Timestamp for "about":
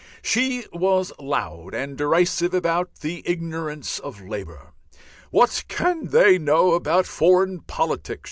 2.55-3.01, 6.73-7.05